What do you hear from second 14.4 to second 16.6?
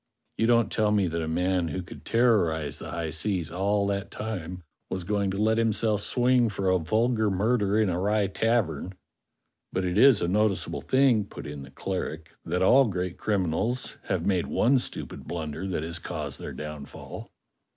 one stupid blunder that has caused their